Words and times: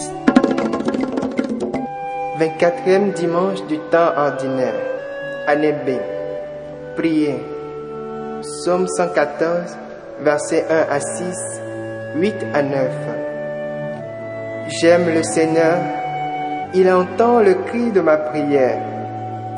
24e 2.38 3.12
dimanche 3.14 3.64
du 3.66 3.78
temps 3.90 4.12
ordinaire. 4.16 4.74
Année 5.48 5.72
B. 5.72 5.98
Priez. 6.96 7.34
Psaume 8.42 8.86
114, 8.86 9.76
versets 10.20 10.64
1 10.70 10.86
à 10.88 11.00
6, 11.00 11.34
8 12.14 12.34
à 12.54 12.62
9. 12.62 12.92
J'aime 14.80 15.08
le 15.12 15.24
Seigneur. 15.24 15.80
Il 16.74 16.90
entend 16.90 17.40
le 17.40 17.54
cri 17.54 17.90
de 17.90 18.00
ma 18.00 18.16
prière. 18.16 18.78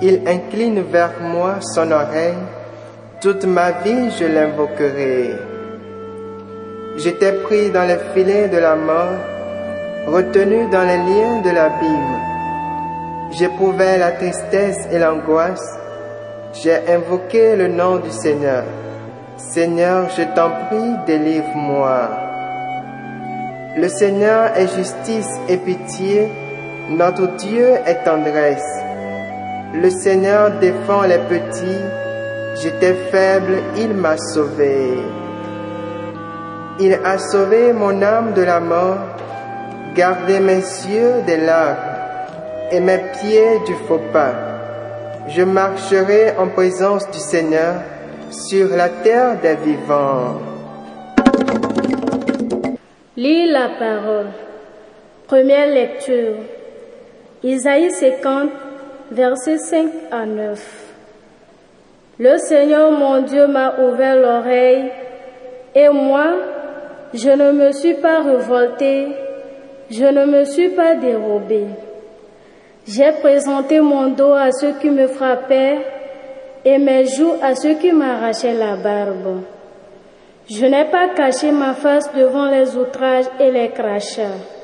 Il 0.00 0.22
incline 0.28 0.82
vers 0.82 1.14
moi 1.20 1.56
son 1.60 1.90
oreille. 1.90 2.44
Toute 3.20 3.44
ma 3.44 3.72
vie, 3.72 4.10
je 4.18 4.24
l'invoquerai. 4.24 5.30
J'étais 6.96 7.32
pris 7.32 7.70
dans 7.70 7.86
les 7.86 7.98
filets 8.14 8.48
de 8.48 8.58
la 8.58 8.76
mort, 8.76 9.18
retenu 10.06 10.68
dans 10.70 10.82
les 10.82 10.98
liens 10.98 11.40
de 11.42 11.50
l'abîme. 11.50 12.16
J'éprouvais 13.32 13.98
la 13.98 14.12
tristesse 14.12 14.88
et 14.92 14.98
l'angoisse. 14.98 15.78
J'ai 16.52 16.78
invoqué 16.88 17.56
le 17.56 17.68
nom 17.68 17.96
du 17.96 18.10
Seigneur. 18.10 18.64
Seigneur, 19.36 20.08
je 20.16 20.22
t'en 20.34 20.50
prie, 20.68 20.96
délivre-moi. 21.06 22.10
Le 23.76 23.88
Seigneur 23.88 24.56
est 24.56 24.76
justice 24.76 25.30
et 25.48 25.56
pitié. 25.56 26.28
Notre 26.90 27.36
Dieu 27.36 27.68
est 27.86 28.02
tendresse. 28.02 28.82
Le 29.72 29.88
Seigneur 29.90 30.50
défend 30.58 31.02
les 31.02 31.18
petits. 31.18 31.84
J'étais 32.60 32.94
faible, 33.12 33.58
il 33.76 33.94
m'a 33.94 34.16
sauvé. 34.16 34.98
Il 36.80 36.94
a 37.04 37.16
sauvé 37.18 37.72
mon 37.72 38.02
âme 38.02 38.32
de 38.34 38.42
la 38.42 38.58
mort, 38.58 38.98
gardé 39.94 40.40
mes 40.40 40.56
yeux 40.56 41.22
des 41.28 41.36
larmes 41.36 41.76
et 42.72 42.80
mes 42.80 42.98
pieds 43.20 43.60
du 43.64 43.74
faux 43.86 44.00
pas. 44.12 44.34
Je 45.28 45.42
marcherai 45.42 46.36
en 46.38 46.48
présence 46.48 47.08
du 47.12 47.20
Seigneur 47.20 47.74
sur 48.32 48.68
la 48.76 48.88
terre 48.88 49.40
des 49.40 49.54
vivants. 49.54 50.40
Lis 53.16 53.46
la 53.48 53.68
parole. 53.78 54.32
Première 55.28 55.68
lecture. 55.68 56.34
Isaïe 57.42 57.90
50, 57.90 58.50
versets 59.10 59.56
5 59.56 59.88
à 60.10 60.26
9. 60.26 60.90
Le 62.18 62.36
Seigneur 62.36 62.90
mon 62.90 63.22
Dieu 63.22 63.46
m'a 63.46 63.80
ouvert 63.80 64.16
l'oreille 64.16 64.90
et 65.74 65.88
moi, 65.88 66.26
je 67.14 67.30
ne 67.30 67.52
me 67.52 67.72
suis 67.72 67.94
pas 67.94 68.20
révolté, 68.20 69.08
je 69.90 70.04
ne 70.04 70.26
me 70.26 70.44
suis 70.44 70.68
pas 70.68 70.96
dérobé. 70.96 71.64
J'ai 72.86 73.12
présenté 73.12 73.80
mon 73.80 74.08
dos 74.08 74.34
à 74.34 74.52
ceux 74.52 74.72
qui 74.72 74.90
me 74.90 75.06
frappaient 75.06 75.78
et 76.62 76.76
mes 76.76 77.06
joues 77.06 77.36
à 77.40 77.54
ceux 77.54 77.74
qui 77.74 77.90
m'arrachaient 77.90 78.52
la 78.52 78.76
barbe. 78.76 79.44
Je 80.50 80.66
n'ai 80.66 80.84
pas 80.84 81.08
caché 81.16 81.52
ma 81.52 81.72
face 81.72 82.12
devant 82.12 82.50
les 82.50 82.76
outrages 82.76 83.30
et 83.38 83.50
les 83.50 83.70
crachats. 83.70 84.59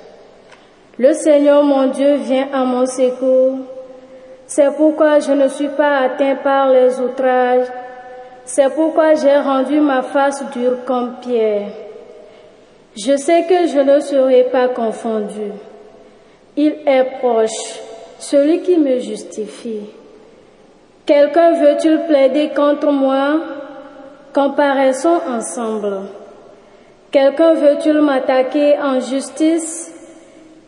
Le 0.99 1.13
Seigneur 1.13 1.63
mon 1.63 1.89
Dieu 1.89 2.15
vient 2.15 2.49
à 2.55 2.65
mon 2.65 2.87
secours. 2.87 3.59
C'est 4.47 4.75
pourquoi 4.77 5.19
je 5.19 5.33
ne 5.33 5.49
suis 5.49 5.69
pas 5.69 5.99
atteint 5.99 6.37
par 6.37 6.71
les 6.71 6.99
outrages. 7.01 7.67
C'est 8.47 8.73
pourquoi 8.75 9.15
j'ai 9.15 9.37
rendu 9.37 9.79
ma 9.81 10.03
face 10.03 10.43
dure 10.53 10.85
comme 10.87 11.17
pierre. 11.21 11.69
Je 12.97 13.17
sais 13.17 13.45
que 13.47 13.67
je 13.67 13.81
ne 13.81 14.01
serai 14.01 14.45
pas 14.45 14.69
confondu. 14.69 15.53
Il 16.57 16.77
est 16.87 17.19
proche, 17.19 17.81
celui 18.19 18.63
qui 18.63 18.79
me 18.79 18.99
justifie. 18.99 19.91
Quelqu'un 21.05 21.53
veut-il 21.53 22.07
plaider 22.09 22.51
contre 22.57 22.91
moi? 22.91 23.39
Comparaissons 24.33 25.21
ensemble. 25.29 26.05
Quelqu'un 27.11 27.53
veut-il 27.53 28.01
m'attaquer 28.01 28.79
en 28.79 29.01
justice? 29.01 29.93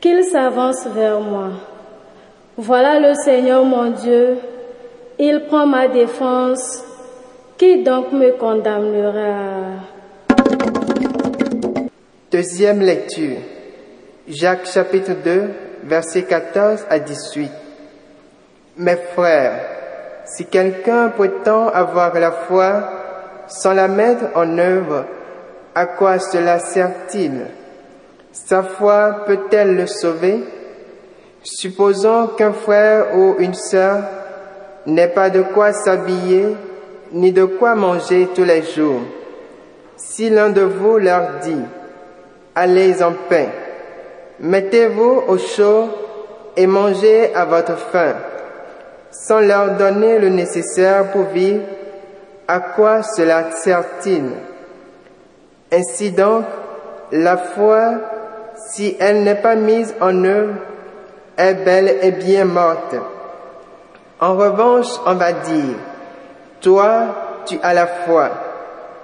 Qu'il 0.01 0.23
s'avance 0.25 0.87
vers 0.87 1.21
moi. 1.21 1.49
Voilà 2.57 3.01
le 3.01 3.15
Seigneur 3.15 3.65
mon 3.65 3.91
Dieu. 3.91 4.39
Il 5.19 5.47
prend 5.49 5.67
ma 5.67 5.89
défense. 5.89 6.85
Qui 7.57 7.83
donc 7.83 8.13
me 8.13 8.31
condamnera? 8.39 9.83
Deuxième 12.31 12.81
lecture. 12.81 13.39
Jacques 14.29 14.67
chapitre 14.67 15.15
2, 15.25 15.51
versets 15.83 16.23
14 16.23 16.85
à 16.89 17.01
18. 17.01 17.51
Mes 18.77 18.97
frères, 19.17 19.61
si 20.27 20.45
quelqu'un 20.45 21.09
prétend 21.09 21.67
avoir 21.71 22.15
la 22.21 22.31
foi 22.31 22.89
sans 23.49 23.73
la 23.73 23.89
mettre 23.89 24.27
en 24.37 24.59
œuvre, 24.59 25.07
à 25.75 25.87
quoi 25.87 26.21
cela 26.21 26.61
sert-il? 26.61 27.47
Sa 28.47 28.63
foi 28.63 29.25
peut-elle 29.27 29.77
le 29.77 29.87
sauver? 29.87 30.43
Supposons 31.43 32.29
qu'un 32.29 32.53
frère 32.53 33.17
ou 33.17 33.37
une 33.39 33.55
sœur 33.55 34.05
n'ait 34.87 35.09
pas 35.09 35.29
de 35.31 35.43
quoi 35.43 35.73
s'habiller 35.73 36.57
ni 37.13 37.33
de 37.33 37.45
quoi 37.45 37.75
manger 37.75 38.29
tous 38.35 38.45
les 38.45 38.63
jours. 38.63 39.03
Si 39.97 40.31
l'un 40.31 40.51
de 40.51 40.63
vous 40.63 40.99
leur 40.99 41.41
dit, 41.43 41.65
allez 42.55 43.03
en 43.03 43.13
paix, 43.29 43.49
mettez-vous 44.41 45.25
au 45.27 45.39
chaud 45.39 45.89
et 46.57 46.67
mangez 46.67 47.35
à 47.35 47.45
votre 47.45 47.77
faim, 47.77 48.15
sans 49.11 49.41
leur 49.41 49.77
donner 49.77 50.19
le 50.19 50.29
nécessaire 50.29 51.11
pour 51.11 51.25
vivre, 51.25 51.63
à 52.47 52.61
quoi 52.61 53.03
cela 53.03 53.51
sert-il 53.51 54.25
Ainsi 55.73 56.13
donc, 56.13 56.45
la 57.13 57.37
foi, 57.37 58.18
si 58.67 58.97
elle 58.99 59.23
n'est 59.23 59.35
pas 59.37 59.55
mise 59.55 59.95
en 60.01 60.25
œuvre, 60.25 60.55
est 61.37 61.55
belle 61.55 61.97
et 62.03 62.11
bien 62.11 62.45
morte. 62.45 62.97
En 64.21 64.35
revanche, 64.37 64.89
on 65.07 65.15
va 65.15 65.33
dire, 65.33 65.77
toi, 66.61 67.43
tu 67.47 67.59
as 67.63 67.73
la 67.73 67.87
foi, 67.87 68.31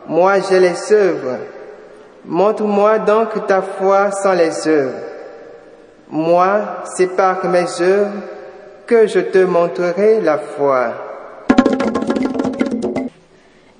moi 0.06 0.40
j'ai 0.40 0.60
les 0.60 0.92
œuvres. 0.92 1.38
Montre-moi 2.26 2.98
donc 3.00 3.46
ta 3.46 3.62
foi 3.62 4.10
sans 4.10 4.32
les 4.32 4.66
œuvres. 4.66 4.98
Moi, 6.10 6.60
c'est 6.96 7.14
par 7.16 7.44
mes 7.46 7.66
œuvres 7.80 8.12
que 8.86 9.06
je 9.06 9.20
te 9.20 9.38
montrerai 9.38 10.20
la 10.20 10.38
foi. 10.38 10.92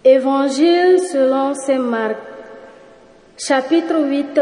Évangile 0.04 1.00
selon 1.00 1.54
Saint 1.54 1.78
Marc, 1.78 2.16
chapitre 3.38 3.96
8, 3.98 4.40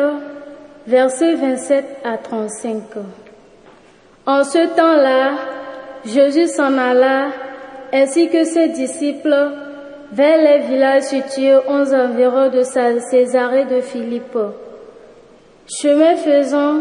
versets 0.87 1.35
27 1.35 1.85
à 2.05 2.19
35. 2.19 2.83
En 4.27 4.45
ce 4.45 4.75
temps-là, 4.77 5.33
Jésus 6.05 6.49
s'en 6.49 6.77
alla, 6.79 7.29
ainsi 7.93 8.29
que 8.29 8.45
ses 8.45 8.69
disciples, 8.69 9.51
vers 10.13 10.39
les 10.39 10.59
villages 10.67 11.05
situés 11.05 11.57
aux 11.57 11.95
environs 11.95 12.51
de 12.51 12.63
Césarée 12.63 13.65
de 13.65 13.81
Philippe. 13.81 14.39
Chemin 15.67 16.17
faisant, 16.17 16.81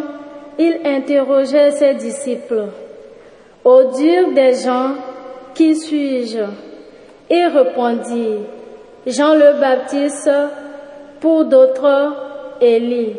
il 0.60 0.82
interrogeait 0.86 1.72
ses 1.72 1.94
disciples. 1.94 2.66
Au 3.64 3.84
dire 3.92 4.32
des 4.34 4.56
gens, 4.56 4.96
qui 5.54 5.76
suis-je? 5.76 6.44
Il 7.30 7.48
répondit, 7.48 8.40
Jean 9.08 9.36
le 9.36 9.60
Baptiste, 9.60 10.30
pour 11.20 11.46
d'autres, 11.46 12.16
Élie, 12.60 13.16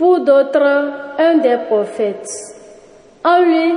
pour 0.00 0.20
d'autres, 0.20 0.92
un 1.18 1.36
des 1.42 1.58
prophètes. 1.68 2.26
En 3.22 3.42
lui, 3.42 3.74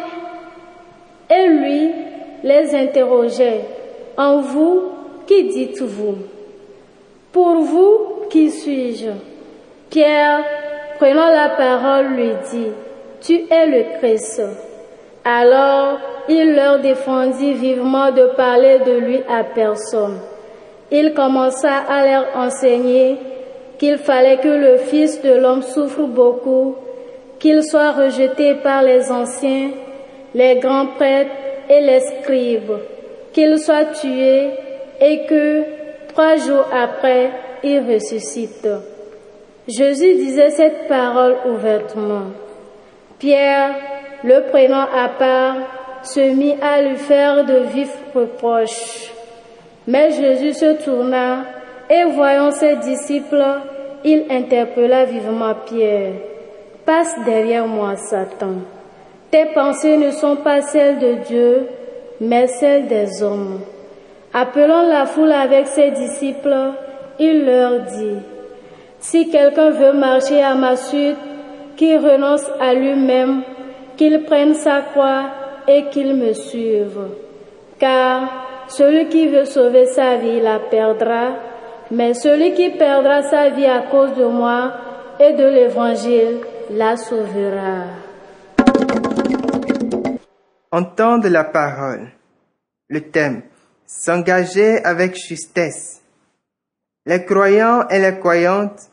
et 1.30 1.48
lui 1.50 1.92
les 2.46 2.74
interrogeait, 2.74 3.66
En 4.18 4.38
vous, 4.38 4.84
qui 5.28 5.44
dites-vous? 5.50 6.16
Pour 7.34 7.56
vous, 7.56 7.98
qui 8.30 8.52
suis-je? 8.52 9.10
Pierre, 9.90 10.46
prenant 10.98 11.28
la 11.28 11.50
parole, 11.50 12.14
lui 12.16 12.32
dit, 12.50 12.72
Tu 13.20 13.34
es 13.52 13.66
le 13.66 13.98
Christ. 13.98 14.42
Alors 15.26 15.98
il 16.30 16.56
leur 16.56 16.80
défendit 16.80 17.54
vivement 17.54 18.12
de 18.12 18.28
parler 18.38 18.80
de 18.80 18.94
lui 18.94 19.20
à 19.30 19.44
personne. 19.44 20.20
Il 20.90 21.14
commença 21.14 21.80
à 21.90 22.06
leur 22.06 22.26
enseigner 22.38 23.18
qu'il 23.84 23.98
fallait 23.98 24.38
que 24.38 24.48
le 24.48 24.78
Fils 24.78 25.22
de 25.22 25.34
l'homme 25.34 25.62
souffre 25.62 26.04
beaucoup, 26.04 26.76
qu'il 27.38 27.62
soit 27.66 27.92
rejeté 27.92 28.54
par 28.54 28.82
les 28.82 29.12
anciens, 29.12 29.72
les 30.34 30.56
grands 30.56 30.86
prêtres 30.86 31.36
et 31.70 31.82
les 31.82 32.00
scribes, 32.00 32.78
qu'il 33.34 33.60
soit 33.60 33.92
tué 34.00 34.52
et 35.02 35.26
que 35.26 35.64
trois 36.08 36.38
jours 36.38 36.66
après, 36.74 37.30
il 37.62 37.80
ressuscite. 37.80 38.70
Jésus 39.68 40.14
disait 40.14 40.52
cette 40.52 40.88
parole 40.88 41.36
ouvertement. 41.46 42.28
Pierre, 43.20 43.76
le 44.24 44.50
prenant 44.50 44.88
à 44.96 45.10
part, 45.10 45.58
se 46.04 46.22
mit 46.22 46.56
à 46.62 46.82
lui 46.84 46.96
faire 46.96 47.44
de 47.44 47.58
vifs 47.76 48.00
reproches. 48.16 49.12
Mais 49.88 50.12
Jésus 50.12 50.54
se 50.54 50.72
tourna 50.86 51.44
et 51.90 52.06
voyant 52.06 52.52
ses 52.52 52.78
disciples, 52.78 53.44
il 54.04 54.26
interpella 54.30 55.06
vivement 55.06 55.54
Pierre. 55.66 56.14
Passe 56.86 57.16
derrière 57.26 57.68
moi, 57.68 57.96
Satan. 57.96 58.56
Tes 59.32 59.46
pensées 59.46 59.98
ne 59.98 60.12
sont 60.12 60.36
pas 60.36 60.62
celles 60.62 61.00
de 61.00 61.14
Dieu, 61.26 61.68
mais 62.20 62.48
celles 62.48 62.88
des 62.88 63.24
hommes. 63.24 63.62
Appelant 64.34 64.84
la 64.84 65.06
foule 65.06 65.32
avec 65.32 65.68
ses 65.68 65.92
disciples, 65.92 66.74
il 67.20 67.46
leur 67.46 67.82
dit, 67.82 68.18
Si 69.00 69.30
quelqu'un 69.30 69.70
veut 69.70 69.94
marcher 69.94 70.42
à 70.42 70.56
ma 70.56 70.76
suite, 70.76 71.18
qu'il 71.76 71.98
renonce 71.98 72.46
à 72.60 72.74
lui-même, 72.74 73.44
qu'il 73.98 74.24
prenne 74.24 74.54
sa 74.54 74.82
croix 74.82 75.24
et 75.68 75.86
qu'il 75.86 76.14
me 76.16 76.34
suive. 76.34 77.00
Car 77.80 78.22
celui 78.68 79.08
qui 79.08 79.28
veut 79.28 79.46
sauver 79.46 79.86
sa 79.86 80.16
vie 80.18 80.42
la 80.42 80.60
perdra, 80.60 81.34
mais 81.94 82.16
celui 82.16 82.56
qui 82.56 82.72
perdra 82.72 83.22
sa 83.22 83.52
vie 83.52 83.68
à 83.68 83.84
cause 83.84 84.16
de 84.16 84.26
moi 84.26 84.74
et 85.20 85.34
de 85.34 85.46
l'Évangile 85.46 86.40
la 86.72 86.98
sauvera. 86.98 87.86
Entendre 90.72 91.30
la 91.30 91.44
parole. 91.44 92.10
Le 92.90 93.02
thème. 93.02 93.44
S'engager 93.86 94.84
avec 94.84 95.16
justesse. 95.16 96.02
Les 97.06 97.24
croyants 97.26 97.88
et 97.90 98.00
les 98.00 98.18
croyantes 98.18 98.90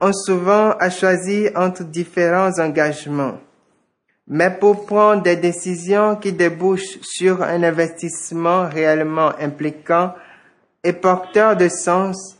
ont 0.00 0.12
souvent 0.12 0.72
à 0.72 0.90
choisir 0.90 1.52
entre 1.54 1.84
différents 1.84 2.58
engagements. 2.58 3.38
Mais 4.26 4.50
pour 4.50 4.86
prendre 4.86 5.22
des 5.22 5.36
décisions 5.36 6.16
qui 6.16 6.32
débouchent 6.32 6.98
sur 7.02 7.42
un 7.42 7.62
investissement 7.62 8.68
réellement 8.68 9.30
impliquant 9.38 10.14
et 10.82 10.92
porteur 10.92 11.56
de 11.56 11.68
sens, 11.68 12.39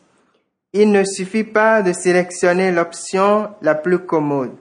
il 0.72 0.92
ne 0.92 1.04
suffit 1.04 1.44
pas 1.44 1.82
de 1.82 1.92
sélectionner 1.92 2.70
l'option 2.70 3.50
la 3.60 3.74
plus 3.74 3.98
commode. 3.98 4.52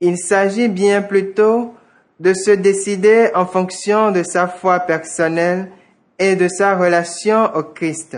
Il 0.00 0.16
s'agit 0.16 0.68
bien 0.68 1.02
plutôt 1.02 1.74
de 2.20 2.32
se 2.32 2.50
décider 2.50 3.30
en 3.34 3.46
fonction 3.46 4.10
de 4.10 4.22
sa 4.22 4.48
foi 4.48 4.80
personnelle 4.80 5.70
et 6.18 6.34
de 6.34 6.48
sa 6.48 6.76
relation 6.76 7.54
au 7.54 7.62
Christ. 7.62 8.16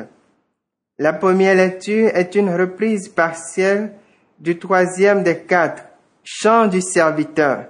La 0.98 1.12
première 1.12 1.54
lecture 1.54 2.10
est 2.14 2.34
une 2.34 2.50
reprise 2.50 3.08
partielle 3.08 3.92
du 4.38 4.58
troisième 4.58 5.22
des 5.22 5.38
quatre, 5.38 5.84
Chant 6.22 6.66
du 6.66 6.82
serviteur, 6.82 7.64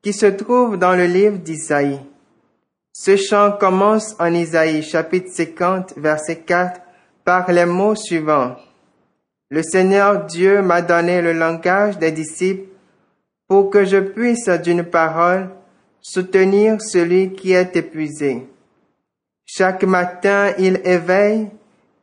qui 0.00 0.12
se 0.12 0.26
trouve 0.26 0.78
dans 0.78 0.94
le 0.94 1.06
livre 1.06 1.38
d'Isaïe. 1.38 1.98
Ce 2.92 3.16
chant 3.16 3.52
commence 3.52 4.14
en 4.18 4.32
Isaïe 4.32 4.82
chapitre 4.82 5.28
50 5.30 5.94
verset 5.96 6.36
4 6.36 6.80
par 7.24 7.50
les 7.50 7.66
mots 7.66 7.96
suivants. 7.96 8.56
Le 9.52 9.64
Seigneur 9.64 10.26
Dieu 10.26 10.62
m'a 10.62 10.80
donné 10.80 11.20
le 11.20 11.32
langage 11.32 11.98
des 11.98 12.12
disciples 12.12 12.68
pour 13.48 13.68
que 13.68 13.84
je 13.84 13.96
puisse 13.96 14.48
d'une 14.48 14.84
parole 14.84 15.50
soutenir 16.00 16.80
celui 16.80 17.32
qui 17.32 17.52
est 17.52 17.74
épuisé. 17.74 18.46
Chaque 19.44 19.82
matin, 19.82 20.52
il 20.56 20.80
éveille, 20.84 21.48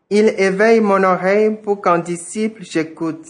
il 0.09 0.33
éveille 0.37 0.81
mon 0.81 1.01
oreille 1.05 1.55
pour 1.63 1.79
qu'en 1.79 1.99
disciple 1.99 2.63
j'écoute. 2.65 3.25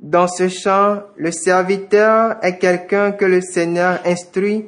Dans 0.00 0.26
ce 0.26 0.48
chant, 0.48 1.02
le 1.16 1.30
serviteur 1.30 2.36
est 2.40 2.56
quelqu'un 2.56 3.12
que 3.12 3.26
le 3.26 3.42
Seigneur 3.42 4.00
instruit 4.06 4.64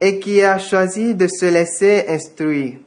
et 0.00 0.20
qui 0.20 0.40
a 0.42 0.58
choisi 0.58 1.14
de 1.14 1.26
se 1.26 1.44
laisser 1.44 2.06
instruire. 2.08 2.78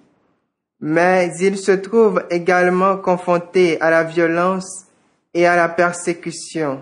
Mais 0.79 1.31
il 1.39 1.55
se 1.55 1.73
trouve 1.73 2.23
également 2.31 2.97
confronté 2.97 3.79
à 3.79 3.91
la 3.91 4.03
violence 4.03 4.87
et 5.38 5.45
à 5.45 5.56
la 5.56 5.69
persécution. 5.69 6.81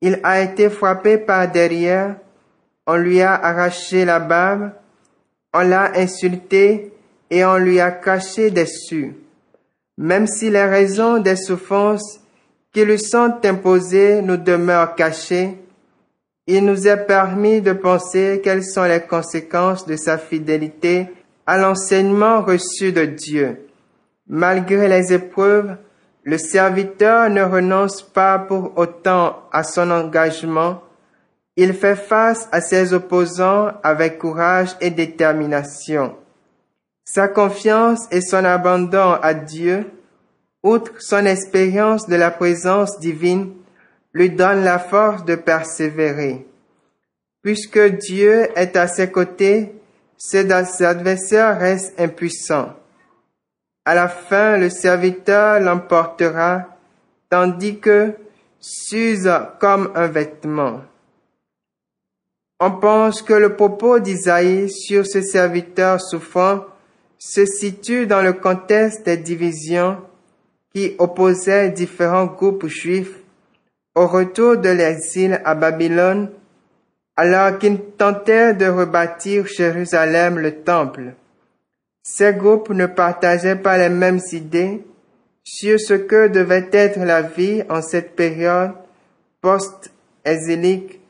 Il 0.00 0.20
a 0.22 0.40
été 0.40 0.70
frappé 0.70 1.18
par 1.18 1.50
derrière, 1.50 2.14
on 2.86 2.94
lui 2.94 3.20
a 3.20 3.34
arraché 3.34 4.04
la 4.04 4.20
barbe, 4.20 4.70
on 5.52 5.62
l'a 5.62 5.90
insulté 5.96 6.92
et 7.28 7.44
on 7.44 7.56
lui 7.56 7.80
a 7.80 7.90
caché 7.90 8.52
dessus. 8.52 9.16
Même 9.98 10.28
si 10.28 10.48
les 10.48 10.64
raisons 10.64 11.18
des 11.18 11.34
souffrances 11.34 12.20
qui 12.72 12.84
lui 12.84 13.00
sont 13.00 13.40
imposées 13.42 14.22
nous 14.22 14.36
demeurent 14.36 14.94
cachées, 14.94 15.58
il 16.46 16.64
nous 16.64 16.86
est 16.86 17.04
permis 17.04 17.60
de 17.60 17.72
penser 17.72 18.40
quelles 18.44 18.64
sont 18.64 18.84
les 18.84 19.00
conséquences 19.00 19.86
de 19.86 19.96
sa 19.96 20.18
fidélité 20.18 21.08
à 21.46 21.58
l'enseignement 21.58 22.42
reçu 22.42 22.92
de 22.92 23.06
Dieu. 23.06 23.66
Malgré 24.28 24.86
les 24.86 25.12
épreuves, 25.12 25.76
le 26.22 26.38
serviteur 26.38 27.30
ne 27.30 27.42
renonce 27.42 28.02
pas 28.02 28.38
pour 28.38 28.76
autant 28.76 29.38
à 29.52 29.62
son 29.62 29.90
engagement. 29.90 30.82
Il 31.56 31.72
fait 31.74 31.96
face 31.96 32.48
à 32.52 32.60
ses 32.60 32.92
opposants 32.92 33.72
avec 33.82 34.18
courage 34.18 34.76
et 34.80 34.90
détermination. 34.90 36.14
Sa 37.04 37.28
confiance 37.28 38.06
et 38.10 38.20
son 38.20 38.44
abandon 38.44 39.18
à 39.22 39.34
Dieu, 39.34 39.90
outre 40.62 40.92
son 41.00 41.24
expérience 41.26 42.06
de 42.06 42.16
la 42.16 42.30
présence 42.30 43.00
divine, 43.00 43.52
lui 44.12 44.30
donnent 44.30 44.64
la 44.64 44.78
force 44.78 45.24
de 45.24 45.34
persévérer. 45.34 46.46
Puisque 47.42 47.80
Dieu 47.80 48.48
est 48.56 48.76
à 48.76 48.86
ses 48.86 49.10
côtés, 49.10 49.72
ses 50.18 50.52
adversaires 50.52 51.58
restent 51.58 51.98
impuissants. 51.98 52.74
À 53.84 53.94
la 53.94 54.08
fin, 54.08 54.58
le 54.58 54.68
serviteur 54.68 55.60
l'emportera, 55.60 56.66
tandis 57.30 57.78
que 57.78 58.14
s'use 58.60 59.30
comme 59.58 59.90
un 59.94 60.06
vêtement. 60.06 60.82
On 62.60 62.72
pense 62.72 63.22
que 63.22 63.32
le 63.32 63.56
propos 63.56 64.00
d'Isaïe 64.00 64.70
sur 64.70 65.06
ce 65.06 65.22
serviteur 65.22 65.98
souffrant 66.00 66.64
se 67.18 67.46
situe 67.46 68.06
dans 68.06 68.22
le 68.22 68.34
contexte 68.34 69.06
des 69.06 69.16
divisions 69.16 69.98
qui 70.74 70.94
opposaient 70.98 71.70
différents 71.70 72.26
groupes 72.26 72.66
juifs 72.66 73.16
au 73.94 74.06
retour 74.06 74.58
de 74.58 74.68
l'exil 74.68 75.40
à 75.44 75.54
Babylone, 75.54 76.30
alors 77.16 77.58
qu'ils 77.58 77.80
tentaient 77.98 78.54
de 78.54 78.66
rebâtir 78.66 79.46
Jérusalem 79.46 80.38
le 80.38 80.62
temple. 80.62 81.14
Ces 82.02 82.32
groupes 82.32 82.70
ne 82.70 82.86
partageaient 82.86 83.56
pas 83.56 83.76
les 83.76 83.88
mêmes 83.88 84.20
idées 84.32 84.82
sur 85.44 85.78
ce 85.78 85.94
que 85.94 86.28
devait 86.28 86.68
être 86.72 86.98
la 87.00 87.22
vie 87.22 87.62
en 87.68 87.82
cette 87.82 88.16
période 88.16 88.72
post-exilique 89.40 91.00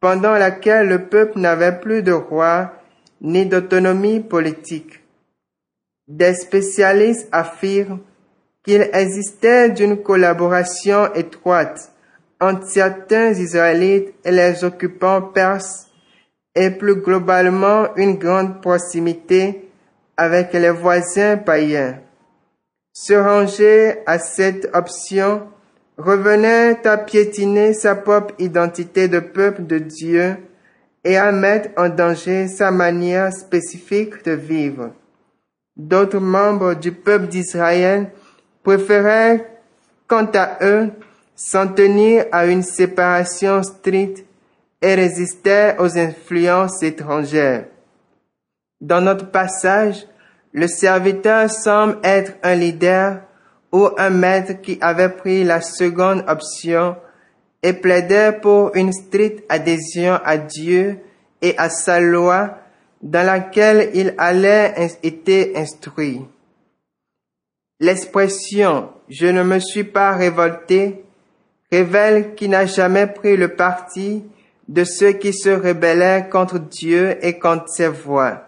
pendant 0.00 0.34
laquelle 0.34 0.88
le 0.88 1.06
peuple 1.06 1.38
n'avait 1.38 1.78
plus 1.80 2.02
de 2.02 2.12
roi 2.12 2.72
ni 3.20 3.46
d'autonomie 3.46 4.20
politique. 4.20 5.02
Des 6.06 6.34
spécialistes 6.34 7.28
affirment 7.32 8.00
qu'il 8.64 8.88
existait 8.92 9.70
d'une 9.70 10.02
collaboration 10.02 11.12
étroite 11.14 11.92
entre 12.40 12.66
certains 12.68 13.32
Israélites 13.32 14.14
et 14.24 14.30
les 14.30 14.62
occupants 14.62 15.22
perses 15.22 15.88
et 16.54 16.70
plus 16.70 16.96
globalement 16.96 17.94
une 17.96 18.16
grande 18.16 18.60
proximité 18.60 19.65
avec 20.16 20.52
les 20.52 20.70
voisins 20.70 21.36
païens. 21.36 21.98
Se 22.92 23.14
ranger 23.14 23.96
à 24.06 24.18
cette 24.18 24.70
option 24.74 25.42
revenait 25.98 26.86
à 26.86 26.96
piétiner 26.98 27.74
sa 27.74 27.94
propre 27.94 28.34
identité 28.38 29.08
de 29.08 29.20
peuple 29.20 29.66
de 29.66 29.78
Dieu 29.78 30.36
et 31.04 31.16
à 31.16 31.32
mettre 31.32 31.70
en 31.76 31.88
danger 31.88 32.48
sa 32.48 32.70
manière 32.70 33.32
spécifique 33.32 34.24
de 34.24 34.32
vivre. 34.32 34.92
D'autres 35.76 36.20
membres 36.20 36.74
du 36.74 36.92
peuple 36.92 37.26
d'Israël 37.26 38.10
préféraient, 38.62 39.46
quant 40.08 40.28
à 40.34 40.58
eux, 40.62 40.90
s'en 41.34 41.68
tenir 41.68 42.24
à 42.32 42.46
une 42.46 42.62
séparation 42.62 43.62
stricte 43.62 44.24
et 44.80 44.94
résistaient 44.94 45.76
aux 45.78 45.98
influences 45.98 46.82
étrangères. 46.82 47.66
Dans 48.80 49.00
notre 49.00 49.30
passage, 49.30 50.06
le 50.52 50.68
serviteur 50.68 51.50
semble 51.50 51.98
être 52.02 52.32
un 52.42 52.54
leader 52.54 53.20
ou 53.72 53.88
un 53.98 54.10
maître 54.10 54.60
qui 54.60 54.78
avait 54.80 55.08
pris 55.08 55.44
la 55.44 55.60
seconde 55.60 56.24
option 56.28 56.96
et 57.62 57.72
plaidait 57.72 58.32
pour 58.32 58.74
une 58.74 58.92
stricte 58.92 59.44
adhésion 59.48 60.18
à 60.24 60.38
Dieu 60.38 60.98
et 61.42 61.56
à 61.58 61.68
sa 61.68 62.00
loi 62.00 62.58
dans 63.02 63.26
laquelle 63.26 63.90
il 63.94 64.14
allait 64.18 64.74
être 65.02 65.56
instruit. 65.56 66.22
L'expression 67.80 68.90
je 69.08 69.26
ne 69.26 69.42
me 69.42 69.58
suis 69.60 69.84
pas 69.84 70.12
révolté 70.12 71.04
révèle 71.70 72.34
qu'il 72.34 72.50
n'a 72.50 72.66
jamais 72.66 73.06
pris 73.06 73.36
le 73.36 73.54
parti 73.54 74.24
de 74.68 74.84
ceux 74.84 75.12
qui 75.12 75.32
se 75.32 75.50
rebellaient 75.50 76.28
contre 76.30 76.58
Dieu 76.58 77.16
et 77.24 77.38
contre 77.38 77.68
ses 77.68 77.88
voies. 77.88 78.45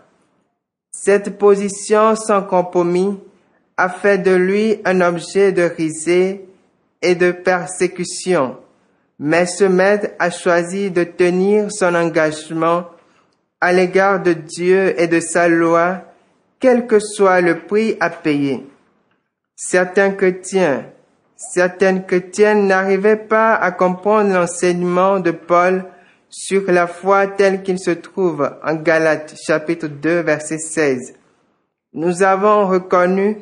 Cette 1.00 1.38
position 1.38 2.16
sans 2.16 2.42
compromis 2.42 3.20
a 3.76 3.88
fait 3.88 4.18
de 4.18 4.32
lui 4.32 4.80
un 4.84 5.00
objet 5.00 5.52
de 5.52 5.62
risée 5.62 6.44
et 7.00 7.14
de 7.14 7.30
persécution, 7.30 8.56
mais 9.20 9.46
ce 9.46 9.62
maître 9.62 10.08
a 10.18 10.30
choisi 10.30 10.90
de 10.90 11.04
tenir 11.04 11.70
son 11.70 11.94
engagement 11.94 12.86
à 13.60 13.72
l'égard 13.72 14.20
de 14.20 14.32
Dieu 14.32 15.00
et 15.00 15.06
de 15.06 15.20
sa 15.20 15.46
loi, 15.46 16.02
quel 16.58 16.88
que 16.88 16.98
soit 16.98 17.42
le 17.42 17.60
prix 17.60 17.96
à 18.00 18.10
payer. 18.10 18.66
Certains 19.54 20.10
chrétiens, 20.10 20.84
certaines 21.36 22.06
chrétiennes 22.06 22.66
n'arrivaient 22.66 23.16
pas 23.16 23.54
à 23.54 23.70
comprendre 23.70 24.34
l'enseignement 24.34 25.20
de 25.20 25.30
Paul 25.30 25.84
sur 26.30 26.70
la 26.70 26.86
foi 26.86 27.26
telle 27.26 27.62
qu'il 27.62 27.78
se 27.78 27.90
trouve 27.90 28.50
en 28.62 28.74
Galates 28.74 29.34
chapitre 29.46 29.86
2 29.86 30.20
verset 30.20 30.58
16. 30.58 31.14
Nous 31.94 32.22
avons 32.22 32.66
reconnu 32.66 33.38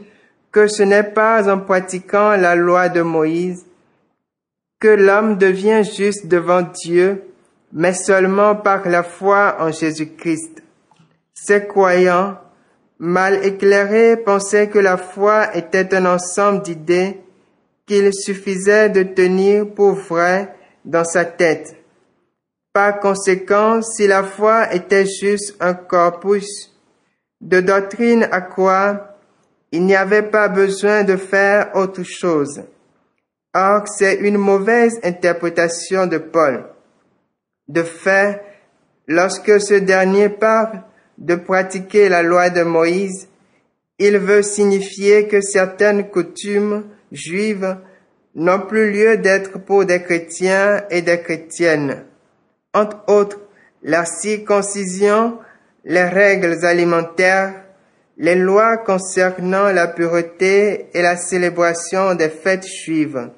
que 0.53 0.69
ce 0.69 0.83
n'est 0.83 1.03
pas 1.03 1.53
en 1.53 1.59
pratiquant 1.59 2.37
la 2.37 2.55
loi 2.55 2.89
de 2.89 3.03
Moïse 3.03 3.67
que 4.79 4.89
l'homme 4.89 5.37
devient 5.37 5.83
juste 5.85 6.27
devant 6.27 6.63
Dieu, 6.63 7.23
mais 7.73 7.95
seulement 7.95 8.55
par 8.55 8.89
la 8.89 9.03
foi 9.03 9.57
en 9.59 9.71
Jésus-Christ. 9.73 10.63
Ces 11.35 11.67
croyants, 11.67 12.39
mal 12.99 13.45
éclairés, 13.45 14.17
pensaient 14.17 14.69
que 14.69 14.79
la 14.79 14.97
foi 14.97 15.55
était 15.57 15.95
un 15.95 16.07
ensemble 16.07 16.63
d'idées 16.63 17.21
qu'il 17.87 18.13
suffisait 18.13 18.91
de 18.91 19.03
tenir 19.03 19.69
pour 19.69 19.93
vrai 19.93 20.55
dans 20.85 21.05
sa 21.05 21.25
tête. 21.25 21.76
Par 22.77 23.01
conséquent, 23.01 23.81
si 23.81 24.07
la 24.07 24.23
foi 24.23 24.71
était 24.75 25.07
juste 25.07 25.57
un 25.61 25.73
corpus 25.73 26.77
de 27.41 27.61
doctrine 27.61 28.29
à 28.31 28.43
croire, 28.43 29.15
il 29.73 29.87
n'y 29.87 29.97
avait 29.97 30.29
pas 30.31 30.49
besoin 30.49 31.03
de 31.03 31.17
faire 31.17 31.71
autre 31.75 32.03
chose. 32.03 32.65
Or, 33.55 33.89
c'est 33.89 34.17
une 34.17 34.37
mauvaise 34.37 35.01
interprétation 35.03 36.07
de 36.07 36.19
Paul. 36.19 36.67
De 37.67 37.83
fait, 37.83 38.43
lorsque 39.09 39.59
ce 39.59 39.73
dernier 39.73 40.29
parle 40.29 40.83
de 41.17 41.35
pratiquer 41.35 42.11
la 42.11 42.23
loi 42.23 42.51
de 42.51 42.63
Moïse, 42.63 43.27
il 43.99 44.19
veut 44.19 44.43
signifier 44.43 45.29
que 45.29 45.41
certaines 45.41 46.11
coutumes 46.11 46.85
juives 47.11 47.79
n'ont 48.35 48.61
plus 48.61 48.93
lieu 48.93 49.17
d'être 49.17 49.61
pour 49.65 49.87
des 49.87 50.03
chrétiens 50.03 50.85
et 50.91 51.01
des 51.01 51.23
chrétiennes 51.23 52.05
entre 52.77 52.99
autres 53.09 53.41
la 53.83 54.05
circoncision, 54.05 55.39
les 55.85 56.05
règles 56.05 56.65
alimentaires, 56.65 57.55
les 58.19 58.35
lois 58.35 58.77
concernant 58.79 59.71
la 59.73 59.87
pureté 59.87 60.89
et 60.93 61.03
la 61.03 61.17
célébration 61.17 62.15
des 62.15 62.29
fêtes 62.29 62.67
juives. 62.67 63.31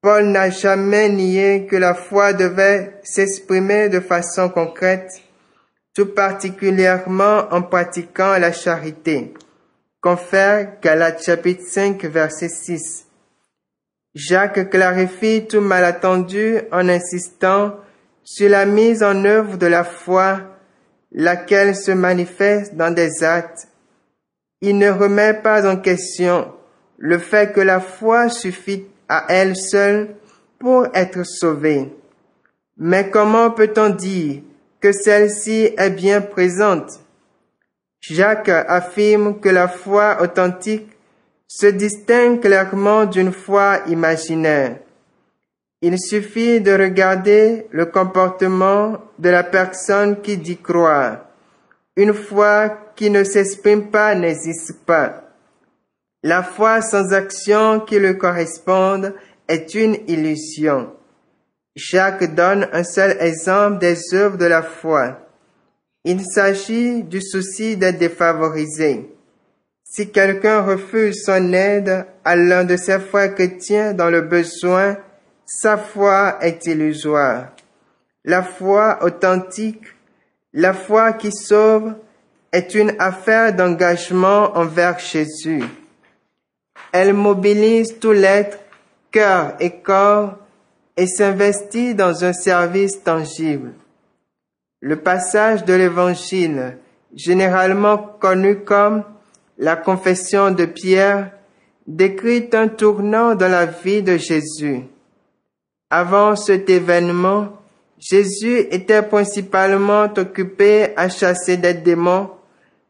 Paul 0.00 0.26
n'a 0.26 0.50
jamais 0.50 1.08
nié 1.08 1.66
que 1.66 1.76
la 1.76 1.94
foi 1.94 2.32
devait 2.32 3.00
s'exprimer 3.02 3.88
de 3.88 4.00
façon 4.00 4.48
concrète, 4.48 5.10
tout 5.94 6.06
particulièrement 6.14 7.48
en 7.50 7.62
pratiquant 7.62 8.38
la 8.38 8.52
charité. 8.52 9.34
Confère 10.00 10.78
Galates 10.80 11.24
chapitre 11.24 11.64
5 11.66 12.04
verset 12.04 12.48
6. 12.48 13.06
Jacques 14.14 14.70
clarifie 14.70 15.46
tout 15.48 15.60
malentendu 15.60 16.58
en 16.70 16.88
insistant 16.88 17.74
sur 18.28 18.50
la 18.50 18.66
mise 18.66 19.04
en 19.04 19.24
œuvre 19.24 19.56
de 19.56 19.68
la 19.68 19.84
foi, 19.84 20.40
laquelle 21.12 21.76
se 21.76 21.92
manifeste 21.92 22.74
dans 22.74 22.92
des 22.92 23.22
actes. 23.22 23.68
Il 24.60 24.78
ne 24.78 24.90
remet 24.90 25.32
pas 25.32 25.64
en 25.70 25.76
question 25.76 26.52
le 26.98 27.18
fait 27.18 27.52
que 27.52 27.60
la 27.60 27.78
foi 27.78 28.28
suffit 28.28 28.84
à 29.08 29.26
elle 29.28 29.54
seule 29.56 30.16
pour 30.58 30.88
être 30.92 31.24
sauvée. 31.24 31.92
Mais 32.76 33.10
comment 33.10 33.52
peut-on 33.52 33.90
dire 33.90 34.42
que 34.80 34.90
celle-ci 34.90 35.70
est 35.78 35.90
bien 35.90 36.20
présente? 36.20 36.98
Jacques 38.00 38.48
affirme 38.48 39.38
que 39.38 39.48
la 39.48 39.68
foi 39.68 40.20
authentique 40.20 40.90
se 41.46 41.66
distingue 41.66 42.40
clairement 42.40 43.04
d'une 43.04 43.32
foi 43.32 43.82
imaginaire. 43.86 44.78
Il 45.82 45.98
suffit 45.98 46.60
de 46.60 46.72
regarder 46.72 47.66
le 47.70 47.86
comportement 47.86 48.98
de 49.18 49.28
la 49.28 49.44
personne 49.44 50.22
qui 50.22 50.38
dit 50.38 50.56
croire. 50.56 51.26
Une 51.96 52.14
foi 52.14 52.92
qui 52.96 53.10
ne 53.10 53.24
s'exprime 53.24 53.90
pas 53.90 54.14
n'existe 54.14 54.84
pas. 54.84 55.22
La 56.22 56.42
foi 56.42 56.80
sans 56.80 57.12
action 57.12 57.80
qui 57.80 57.98
le 57.98 58.14
corresponde 58.14 59.14
est 59.48 59.74
une 59.74 59.98
illusion. 60.08 60.92
Jacques 61.76 62.34
donne 62.34 62.68
un 62.72 62.84
seul 62.84 63.16
exemple 63.20 63.78
des 63.78 64.14
œuvres 64.14 64.38
de 64.38 64.46
la 64.46 64.62
foi. 64.62 65.20
Il 66.04 66.24
s'agit 66.24 67.02
du 67.02 67.20
souci 67.20 67.76
d'être 67.76 67.98
défavorisé. 67.98 69.10
Si 69.84 70.10
quelqu'un 70.10 70.62
refuse 70.62 71.22
son 71.24 71.52
aide 71.52 72.06
à 72.24 72.34
l'un 72.34 72.64
de 72.64 72.76
ses 72.76 72.98
frères 72.98 73.34
chrétiens 73.34 73.92
dans 73.92 74.10
le 74.10 74.22
besoin, 74.22 74.96
sa 75.46 75.76
foi 75.76 76.38
est 76.40 76.66
illusoire. 76.66 77.52
La 78.24 78.42
foi 78.42 78.98
authentique, 79.02 79.86
la 80.52 80.74
foi 80.74 81.12
qui 81.12 81.30
sauve, 81.30 81.94
est 82.52 82.74
une 82.74 82.94
affaire 82.98 83.54
d'engagement 83.54 84.56
envers 84.56 84.98
Jésus. 84.98 85.62
Elle 86.90 87.12
mobilise 87.12 87.98
tout 88.00 88.12
l'être, 88.12 88.58
cœur 89.12 89.54
et 89.60 89.70
corps, 89.80 90.34
et 90.96 91.06
s'investit 91.06 91.94
dans 91.94 92.24
un 92.24 92.32
service 92.32 93.02
tangible. 93.04 93.72
Le 94.80 94.96
passage 94.96 95.64
de 95.64 95.74
l'Évangile, 95.74 96.78
généralement 97.14 97.98
connu 97.98 98.60
comme 98.64 99.04
la 99.58 99.76
confession 99.76 100.50
de 100.50 100.64
Pierre, 100.64 101.30
décrit 101.86 102.48
un 102.52 102.68
tournant 102.68 103.34
dans 103.34 103.50
la 103.50 103.66
vie 103.66 104.02
de 104.02 104.16
Jésus. 104.16 104.84
Avant 105.90 106.34
cet 106.34 106.68
événement, 106.68 107.48
Jésus 107.98 108.58
était 108.70 109.02
principalement 109.02 110.04
occupé 110.16 110.88
à 110.96 111.08
chasser 111.08 111.56
des 111.56 111.74
démons, 111.74 112.30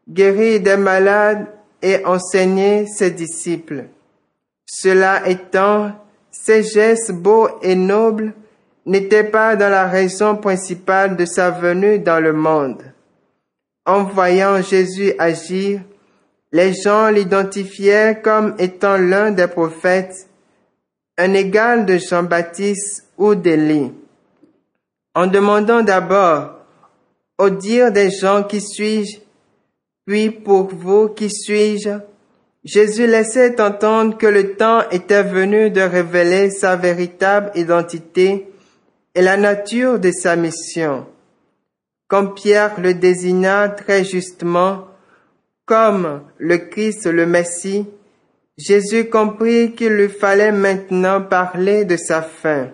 guérir 0.09 0.61
des 0.61 0.77
malades 0.77 1.47
et 1.81 2.03
enseigner 2.05 2.87
ses 2.87 3.11
disciples. 3.11 3.85
Cela 4.65 5.29
étant, 5.29 5.91
ces 6.31 6.63
gestes 6.63 7.11
beaux 7.11 7.47
et 7.61 7.75
nobles 7.75 8.33
n'étaient 8.85 9.23
pas 9.23 9.55
dans 9.55 9.69
la 9.69 9.87
raison 9.87 10.35
principale 10.35 11.15
de 11.15 11.25
sa 11.25 11.51
venue 11.51 11.99
dans 11.99 12.19
le 12.19 12.33
monde. 12.33 12.81
En 13.85 14.03
voyant 14.03 14.61
Jésus 14.61 15.13
agir, 15.19 15.81
les 16.51 16.73
gens 16.73 17.09
l'identifiaient 17.09 18.19
comme 18.23 18.55
étant 18.57 18.97
l'un 18.97 19.31
des 19.31 19.47
prophètes 19.47 20.26
un 21.17 21.33
égal 21.33 21.85
de 21.85 21.97
Jean-Baptiste 21.97 23.07
ou 23.17 23.33
d'Élie. 23.35 23.91
En 25.15 25.27
demandant 25.27 25.81
d'abord 25.81 26.53
au 27.37 27.49
dire 27.49 27.91
des 27.91 28.11
gens 28.11 28.43
qui 28.43 28.61
suis-je, 28.61 29.19
puis 30.05 30.29
pour 30.29 30.67
vous 30.67 31.09
qui 31.09 31.29
suis-je, 31.29 31.99
Jésus 32.63 33.07
laissait 33.07 33.59
entendre 33.61 34.17
que 34.17 34.27
le 34.27 34.55
temps 34.55 34.81
était 34.91 35.23
venu 35.23 35.71
de 35.71 35.81
révéler 35.81 36.49
sa 36.49 36.75
véritable 36.75 37.51
identité 37.55 38.51
et 39.15 39.21
la 39.21 39.37
nature 39.37 39.99
de 39.99 40.11
sa 40.11 40.35
mission. 40.35 41.07
Comme 42.07 42.33
Pierre 42.33 42.79
le 42.79 42.93
désigna 42.93 43.69
très 43.69 44.03
justement 44.03 44.87
comme 45.65 46.21
le 46.37 46.57
Christ 46.57 47.07
le 47.07 47.25
Messie, 47.25 47.85
Jésus 48.57 49.09
comprit 49.09 49.73
qu'il 49.73 49.93
lui 49.93 50.09
fallait 50.09 50.51
maintenant 50.51 51.21
parler 51.21 51.85
de 51.85 51.95
sa 51.95 52.23
fin. 52.23 52.69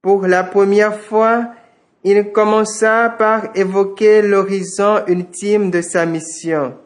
Pour 0.00 0.26
la 0.26 0.44
première 0.44 1.00
fois, 1.00 1.50
il 2.04 2.30
commença 2.30 3.12
par 3.18 3.48
évoquer 3.56 4.22
l'horizon 4.22 5.02
ultime 5.08 5.70
de 5.70 5.80
sa 5.80 6.06
mission. 6.06 6.76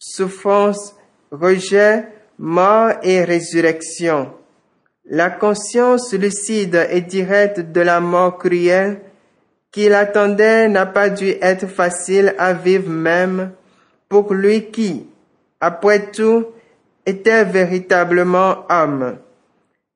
Souffrance, 0.00 0.96
rejet, 1.30 2.08
mort 2.38 2.92
et 3.02 3.22
résurrection. 3.22 4.32
La 5.04 5.30
conscience 5.30 6.12
lucide 6.14 6.88
et 6.90 7.02
directe 7.02 7.60
de 7.60 7.80
la 7.80 8.00
mort 8.00 8.38
cruelle 8.38 9.00
qu'il 9.70 9.94
attendait 9.94 10.68
n'a 10.68 10.86
pas 10.86 11.08
dû 11.08 11.34
être 11.40 11.68
facile 11.68 12.34
à 12.38 12.52
vivre 12.52 12.90
même 12.90 13.52
pour 14.08 14.34
lui 14.34 14.70
qui, 14.70 15.06
après 15.60 16.10
tout, 16.10 16.46
était 17.08 17.44
véritablement 17.44 18.66
homme. 18.68 19.16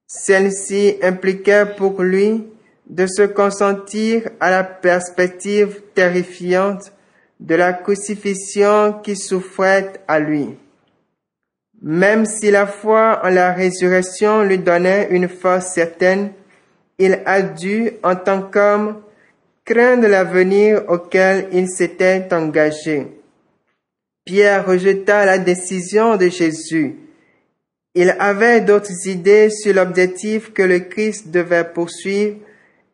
Celle-ci 0.07 0.97
impliquait 1.03 1.67
pour 1.77 2.03
lui 2.03 2.45
de 2.89 3.07
se 3.07 3.23
consentir 3.23 4.31
à 4.41 4.51
la 4.51 4.65
perspective 4.65 5.83
terrifiante 5.95 6.93
de 7.39 7.55
la 7.55 7.75
crucifixion 7.75 8.95
qui 9.03 9.15
souffrait 9.17 9.93
à 10.09 10.19
lui. 10.21 10.57
Même 11.83 12.25
si 12.25 12.51
la 12.51 12.67
foi 12.67 13.21
en 13.25 13.29
la 13.29 13.53
résurrection 13.53 14.43
lui 14.43 14.59
donnait 14.59 15.09
une 15.11 15.29
force 15.29 15.73
certaine, 15.75 16.31
il 16.99 17.21
a 17.27 17.43
dû, 17.43 17.91
en 18.03 18.15
tant 18.15 18.43
qu'homme, 18.43 19.03
craindre 19.65 20.07
l'avenir 20.09 20.83
auquel 20.89 21.49
il 21.53 21.69
s'était 21.69 22.29
engagé. 22.33 23.22
Pierre 24.25 24.67
rejeta 24.67 25.27
la 25.27 25.39
décision 25.39 26.17
de 26.17 26.29
Jésus. 26.29 26.97
Il 27.95 28.15
avait 28.19 28.61
d'autres 28.61 29.07
idées 29.07 29.51
sur 29.51 29.75
l'objectif 29.75 30.53
que 30.53 30.63
le 30.63 30.79
Christ 30.81 31.29
devait 31.29 31.65
poursuivre 31.65 32.37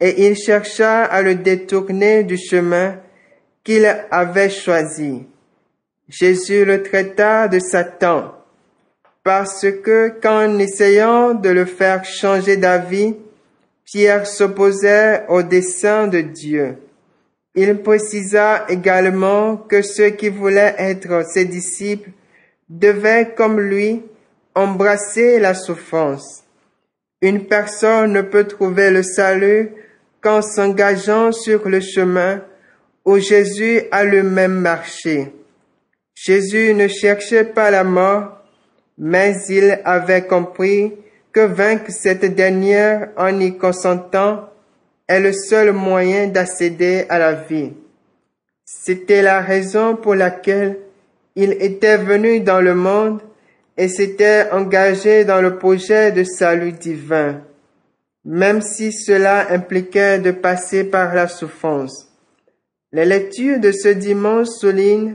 et 0.00 0.26
il 0.26 0.36
chercha 0.36 1.04
à 1.04 1.22
le 1.22 1.34
détourner 1.34 2.24
du 2.24 2.36
chemin 2.36 2.96
qu'il 3.62 3.86
avait 4.10 4.50
choisi. 4.50 5.26
Jésus 6.08 6.64
le 6.64 6.82
traita 6.82 7.48
de 7.48 7.58
Satan 7.58 8.34
parce 9.22 9.66
que 9.84 10.08
qu'en 10.22 10.58
essayant 10.58 11.34
de 11.34 11.50
le 11.50 11.66
faire 11.66 12.02
changer 12.04 12.56
d'avis, 12.56 13.14
Pierre 13.84 14.26
s'opposait 14.26 15.24
au 15.28 15.42
dessein 15.42 16.06
de 16.06 16.22
Dieu. 16.22 16.78
Il 17.60 17.82
précisa 17.82 18.66
également 18.68 19.56
que 19.56 19.82
ceux 19.82 20.10
qui 20.10 20.28
voulaient 20.28 20.76
être 20.78 21.26
ses 21.28 21.44
disciples 21.44 22.10
devaient, 22.68 23.34
comme 23.36 23.60
lui, 23.60 24.04
embrasser 24.54 25.40
la 25.40 25.54
souffrance. 25.54 26.44
Une 27.20 27.46
personne 27.46 28.12
ne 28.12 28.22
peut 28.22 28.44
trouver 28.44 28.92
le 28.92 29.02
salut 29.02 29.72
qu'en 30.20 30.40
s'engageant 30.40 31.32
sur 31.32 31.68
le 31.68 31.80
chemin 31.80 32.42
où 33.04 33.18
Jésus 33.18 33.80
a 33.90 34.04
le 34.04 34.22
même 34.22 34.60
marché. 34.60 35.32
Jésus 36.14 36.74
ne 36.74 36.86
cherchait 36.86 37.42
pas 37.42 37.72
la 37.72 37.82
mort, 37.82 38.38
mais 38.96 39.34
il 39.48 39.80
avait 39.84 40.28
compris 40.28 40.92
que 41.32 41.40
vaincre 41.40 41.90
cette 41.90 42.36
dernière 42.36 43.08
en 43.16 43.40
y 43.40 43.58
consentant 43.58 44.48
est 45.08 45.20
le 45.20 45.32
seul 45.32 45.72
moyen 45.72 46.26
d'accéder 46.28 47.06
à 47.08 47.18
la 47.18 47.32
vie. 47.32 47.72
C'était 48.64 49.22
la 49.22 49.40
raison 49.40 49.96
pour 49.96 50.14
laquelle 50.14 50.78
il 51.34 51.52
était 51.52 51.96
venu 51.96 52.40
dans 52.40 52.60
le 52.60 52.74
monde 52.74 53.20
et 53.78 53.88
s'était 53.88 54.50
engagé 54.50 55.24
dans 55.24 55.40
le 55.40 55.56
projet 55.56 56.12
de 56.12 56.24
salut 56.24 56.72
divin, 56.72 57.40
même 58.24 58.60
si 58.60 58.92
cela 58.92 59.50
impliquait 59.50 60.18
de 60.18 60.32
passer 60.32 60.84
par 60.84 61.14
la 61.14 61.28
souffrance. 61.28 62.08
Les 62.92 63.04
lectures 63.04 63.60
de 63.60 63.72
ce 63.72 63.88
dimanche 63.88 64.48
soulignent 64.48 65.14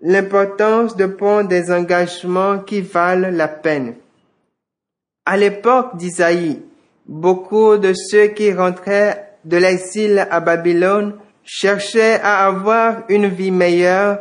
l'importance 0.00 0.96
de 0.96 1.06
prendre 1.06 1.48
des 1.48 1.72
engagements 1.72 2.58
qui 2.58 2.80
valent 2.80 3.30
la 3.30 3.48
peine. 3.48 3.94
À 5.24 5.36
l'époque 5.36 5.96
d'Isaïe, 5.96 6.60
beaucoup 7.06 7.78
de 7.78 7.92
ceux 7.94 8.26
qui 8.28 8.52
rentraient 8.52 9.31
de 9.44 9.56
l'exil 9.56 10.26
à 10.30 10.40
Babylone 10.40 11.14
cherchaient 11.44 12.20
à 12.22 12.46
avoir 12.46 13.02
une 13.08 13.28
vie 13.28 13.50
meilleure 13.50 14.18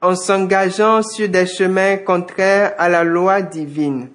en 0.00 0.14
s'engageant 0.14 1.02
sur 1.02 1.28
des 1.28 1.46
chemins 1.46 1.98
contraires 1.98 2.74
à 2.78 2.88
la 2.88 3.04
loi 3.04 3.42
divine. 3.42 4.08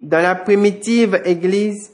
Dans 0.00 0.20
la 0.22 0.34
primitive 0.34 1.20
Église, 1.24 1.90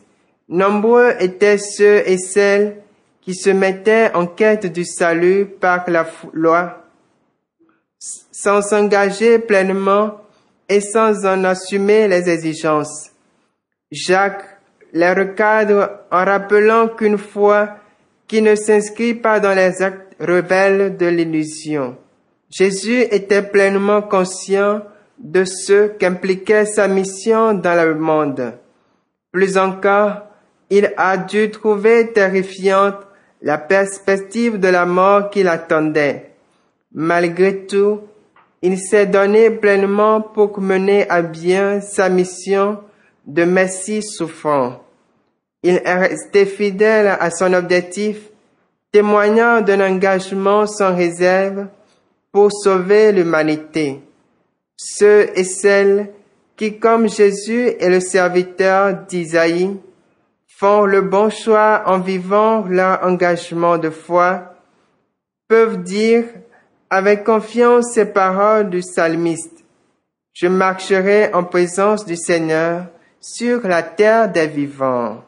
nombreux 0.48 1.14
étaient 1.20 1.58
ceux 1.58 2.02
et 2.06 2.18
celles 2.18 2.76
qui 3.22 3.34
se 3.34 3.50
mettaient 3.50 4.10
en 4.14 4.26
quête 4.26 4.66
du 4.66 4.84
salut 4.84 5.46
par 5.46 5.88
la 5.88 6.06
loi 6.32 6.84
sans 8.30 8.60
s'engager 8.60 9.38
pleinement 9.38 10.20
et 10.68 10.80
sans 10.80 11.24
en 11.24 11.44
assumer 11.44 12.08
les 12.08 12.28
exigences. 12.28 13.10
Jacques 13.90 14.44
les 14.92 15.12
recadre 15.12 15.90
en 16.10 16.24
rappelant 16.24 16.88
qu'une 16.88 17.18
foi 17.18 17.76
qui 18.26 18.42
ne 18.42 18.54
s'inscrit 18.54 19.14
pas 19.14 19.40
dans 19.40 19.54
les 19.54 19.82
actes 19.82 20.16
rebelles 20.20 20.96
de 20.96 21.06
l'illusion. 21.06 21.96
Jésus 22.50 23.02
était 23.10 23.42
pleinement 23.42 24.02
conscient 24.02 24.82
de 25.18 25.44
ce 25.44 25.88
qu'impliquait 25.88 26.66
sa 26.66 26.88
mission 26.88 27.54
dans 27.54 27.84
le 27.84 27.94
monde. 27.94 28.54
Plus 29.32 29.58
encore, 29.58 30.22
il 30.70 30.92
a 30.96 31.16
dû 31.16 31.50
trouver 31.50 32.12
terrifiante 32.12 32.96
la 33.42 33.58
perspective 33.58 34.58
de 34.58 34.68
la 34.68 34.86
mort 34.86 35.30
qui 35.30 35.42
l'attendait. 35.42 36.30
Malgré 36.92 37.66
tout, 37.66 38.00
il 38.62 38.78
s'est 38.78 39.06
donné 39.06 39.50
pleinement 39.50 40.20
pour 40.20 40.60
mener 40.60 41.08
à 41.10 41.20
bien 41.22 41.80
sa 41.80 42.08
mission 42.08 42.78
de 43.26 43.44
Messie 43.44 44.02
souffrant. 44.02 44.83
Il 45.66 45.80
est 45.82 45.94
resté 45.94 46.44
fidèle 46.44 47.16
à 47.18 47.30
son 47.30 47.54
objectif, 47.54 48.18
témoignant 48.92 49.62
d'un 49.62 49.80
engagement 49.80 50.66
sans 50.66 50.94
réserve 50.94 51.68
pour 52.30 52.52
sauver 52.52 53.12
l'humanité. 53.12 54.02
Ceux 54.76 55.30
et 55.34 55.44
celles 55.44 56.10
qui, 56.54 56.78
comme 56.78 57.08
Jésus 57.08 57.72
et 57.80 57.88
le 57.88 58.00
serviteur 58.00 59.06
d'Isaïe, 59.08 59.74
font 60.46 60.84
le 60.84 61.00
bon 61.00 61.30
choix 61.30 61.82
en 61.86 61.98
vivant 61.98 62.66
leur 62.68 63.02
engagement 63.02 63.78
de 63.78 63.88
foi, 63.88 64.54
peuvent 65.48 65.82
dire 65.82 66.24
avec 66.90 67.24
confiance 67.24 67.92
ces 67.94 68.04
paroles 68.04 68.68
du 68.68 68.80
psalmiste. 68.80 69.64
Je 70.34 70.46
marcherai 70.46 71.32
en 71.32 71.42
présence 71.42 72.04
du 72.04 72.16
Seigneur 72.16 72.84
sur 73.18 73.66
la 73.66 73.82
terre 73.82 74.30
des 74.30 74.46
vivants. 74.46 75.24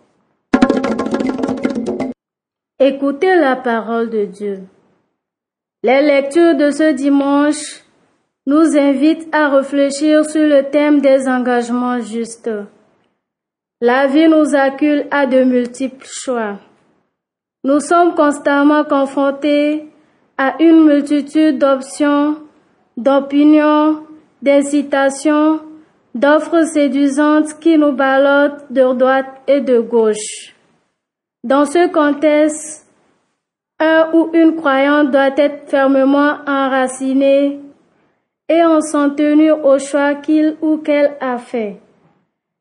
Écoutez 2.79 3.35
la 3.37 3.57
parole 3.57 4.11
de 4.11 4.27
Dieu. 4.27 4.65
Les 5.83 6.03
lectures 6.03 6.55
de 6.57 6.71
ce 6.71 6.93
dimanche 6.93 7.83
nous 8.47 8.77
invitent 8.77 9.35
à 9.35 9.49
réfléchir 9.49 10.27
sur 10.27 10.47
le 10.47 10.63
thème 10.65 11.01
des 11.01 11.27
engagements 11.27 12.01
justes. 12.01 12.51
La 13.81 14.07
vie 14.09 14.29
nous 14.29 14.55
accule 14.55 15.07
à 15.11 15.25
de 15.25 15.43
multiples 15.43 16.07
choix. 16.07 16.59
Nous 17.65 17.81
sommes 17.81 18.15
constamment 18.15 18.85
confrontés 18.85 19.89
à 20.37 20.57
une 20.61 20.85
multitude 20.85 21.59
d'options, 21.59 22.37
d'opinions, 22.99 24.03
d'incitations, 24.43 25.61
d'offres 26.15 26.67
séduisantes 26.67 27.59
qui 27.59 27.79
nous 27.79 27.93
ballottent 27.93 28.71
de 28.71 28.95
droite 28.99 29.41
et 29.49 29.63
de 29.63 29.81
gauche. 29.81 30.56
Dans 31.47 31.65
ce 31.65 31.87
contexte, 31.87 32.89
un 33.79 34.09
ou 34.13 34.31
une 34.33 34.57
croyante 34.57 35.13
doit 35.13 35.31
être 35.37 35.71
fermement 35.71 36.39
enracinée 36.45 37.61
et 38.49 38.65
en 38.65 38.81
s'en 38.81 39.11
tenir 39.11 39.65
au 39.65 39.79
choix 39.79 40.17
qu'il 40.17 40.57
ou 40.61 40.79
qu'elle 40.79 41.13
a 41.21 41.39
fait. 41.39 41.77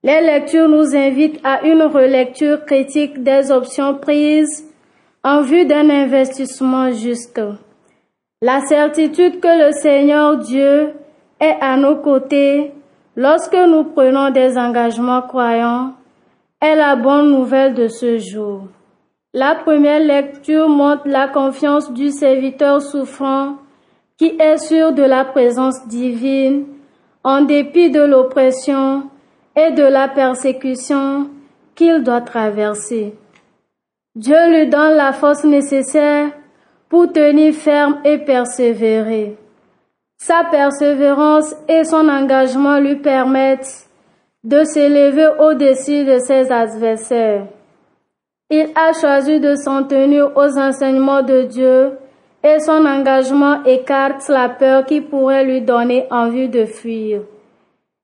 Les 0.03 0.21
lectures 0.21 0.69
nous 0.69 0.95
invitent 0.95 1.39
à 1.43 1.65
une 1.65 1.81
relecture 1.81 2.63
critique 2.63 3.23
des 3.23 3.51
options 3.51 3.95
prises 3.95 4.63
en 5.23 5.41
vue 5.41 5.65
d'un 5.65 5.89
investissement 5.89 6.91
juste. 6.91 7.41
La 8.43 8.61
certitude 8.67 9.39
que 9.39 9.65
le 9.65 9.71
Seigneur 9.71 10.37
Dieu 10.37 10.93
est 11.39 11.57
à 11.59 11.75
nos 11.75 11.95
côtés 11.95 12.71
lorsque 13.15 13.55
nous 13.55 13.85
prenons 13.85 14.29
des 14.29 14.55
engagements 14.59 15.23
croyants 15.23 15.93
est 16.61 16.75
la 16.75 16.95
bonne 16.95 17.31
nouvelle 17.31 17.73
de 17.73 17.87
ce 17.87 18.17
jour. 18.17 18.67
La 19.33 19.55
première 19.55 19.99
lecture 19.99 20.69
montre 20.69 21.03
la 21.05 21.27
confiance 21.27 21.91
du 21.91 22.09
serviteur 22.09 22.81
souffrant 22.81 23.57
qui 24.17 24.37
est 24.39 24.57
sûr 24.57 24.93
de 24.93 25.03
la 25.03 25.25
présence 25.25 25.87
divine 25.87 26.65
en 27.23 27.41
dépit 27.41 27.89
de 27.89 28.01
l'oppression 28.01 29.09
et 29.55 29.71
de 29.71 29.83
la 29.83 30.07
persécution 30.07 31.29
qu'il 31.75 32.03
doit 32.03 32.21
traverser. 32.21 33.13
Dieu 34.15 34.49
lui 34.49 34.67
donne 34.67 34.95
la 34.95 35.11
force 35.11 35.43
nécessaire 35.43 36.31
pour 36.87 37.11
tenir 37.11 37.53
ferme 37.53 37.99
et 38.05 38.17
persévérer. 38.17 39.37
Sa 40.17 40.45
persévérance 40.45 41.53
et 41.67 41.83
son 41.83 42.07
engagement 42.07 42.79
lui 42.79 42.95
permettent 42.95 43.84
de 44.45 44.63
s'élever 44.63 45.27
au-dessus 45.39 46.05
de 46.05 46.19
ses 46.19 46.51
adversaires. 46.51 47.47
Il 48.51 48.69
a 48.75 48.93
choisi 48.93 49.39
de 49.39 49.55
s'en 49.55 49.83
tenir 49.83 50.37
aux 50.37 50.57
enseignements 50.59 51.23
de 51.23 51.41
Dieu 51.43 51.93
et 52.43 52.59
son 52.59 52.85
engagement 52.85 53.63
écarte 53.63 54.29
la 54.29 54.49
peur 54.49 54.85
qui 54.85 55.01
pourrait 55.01 55.43
lui 55.43 55.61
donner 55.61 56.05
envie 56.11 56.47
de 56.47 56.65
fuir. 56.65 57.21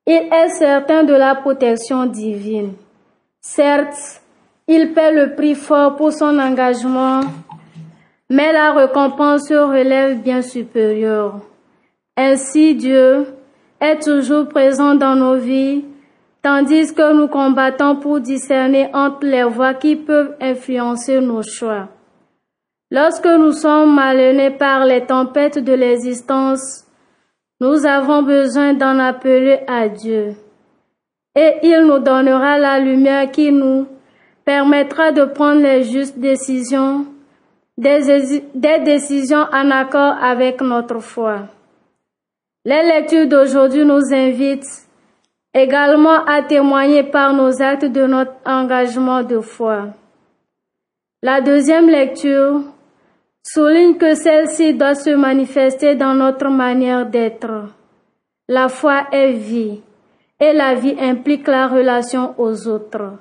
Il 0.04 0.28
est 0.32 0.48
certain 0.48 1.04
de 1.04 1.14
la 1.14 1.36
protection 1.36 2.06
divine. 2.06 2.72
Certes, 3.40 4.20
il 4.66 4.92
paie 4.94 5.12
le 5.12 5.36
prix 5.36 5.54
fort 5.54 5.94
pour 5.94 6.12
son 6.12 6.36
engagement, 6.40 7.20
mais 8.28 8.52
la 8.52 8.72
récompense 8.72 9.46
se 9.46 9.54
relève 9.54 10.20
bien 10.20 10.42
supérieure. 10.42 11.38
Ainsi 12.16 12.74
Dieu 12.74 13.26
est 13.80 14.02
toujours 14.02 14.48
présent 14.48 14.96
dans 14.96 15.14
nos 15.14 15.36
vies, 15.36 15.84
tandis 16.42 16.92
que 16.92 17.12
nous 17.14 17.28
combattons 17.28 17.96
pour 17.96 18.20
discerner 18.20 18.90
entre 18.92 19.24
les 19.24 19.44
voies 19.44 19.74
qui 19.74 19.96
peuvent 19.96 20.36
influencer 20.40 21.20
nos 21.20 21.42
choix. 21.42 21.88
Lorsque 22.90 23.26
nous 23.26 23.52
sommes 23.52 23.94
malmenés 23.94 24.50
par 24.50 24.84
les 24.84 25.06
tempêtes 25.06 25.58
de 25.58 25.72
l'existence, 25.72 26.84
nous 27.60 27.86
avons 27.86 28.22
besoin 28.22 28.74
d'en 28.74 28.98
appeler 28.98 29.60
à 29.68 29.88
Dieu. 29.88 30.34
Et 31.34 31.54
il 31.62 31.86
nous 31.86 32.00
donnera 32.00 32.58
la 32.58 32.78
lumière 32.80 33.30
qui 33.30 33.50
nous 33.50 33.86
permettra 34.44 35.12
de 35.12 35.24
prendre 35.24 35.62
les 35.62 35.84
justes 35.84 36.18
décisions, 36.18 37.06
des, 37.78 38.42
des 38.54 38.78
décisions 38.80 39.46
en 39.52 39.70
accord 39.70 40.16
avec 40.20 40.60
notre 40.60 40.98
foi. 40.98 41.46
Les 42.64 42.82
lectures 42.82 43.28
d'aujourd'hui 43.28 43.84
nous 43.84 44.12
invitent 44.12 44.81
également 45.54 46.24
à 46.24 46.42
témoigner 46.42 47.02
par 47.02 47.32
nos 47.32 47.60
actes 47.60 47.84
de 47.84 48.06
notre 48.06 48.34
engagement 48.44 49.22
de 49.22 49.40
foi. 49.40 49.88
La 51.22 51.40
deuxième 51.40 51.88
lecture 51.88 52.62
souligne 53.42 53.96
que 53.96 54.14
celle-ci 54.14 54.74
doit 54.74 54.94
se 54.94 55.10
manifester 55.10 55.94
dans 55.94 56.14
notre 56.14 56.48
manière 56.48 57.06
d'être. 57.06 57.68
La 58.48 58.68
foi 58.68 59.04
est 59.12 59.32
vie 59.32 59.80
et 60.40 60.52
la 60.52 60.74
vie 60.74 60.96
implique 60.98 61.46
la 61.46 61.68
relation 61.68 62.34
aux 62.38 62.66
autres. 62.66 63.18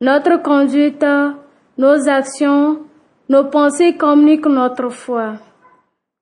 Notre 0.00 0.42
conduite, 0.42 1.06
nos 1.78 2.08
actions, 2.08 2.80
nos 3.28 3.44
pensées 3.44 3.96
communiquent 3.96 4.46
notre 4.46 4.88
foi. 4.88 5.34